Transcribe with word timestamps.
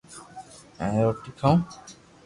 ھون 0.79 0.93
روٽي 1.05 1.31
کاو 1.39 1.55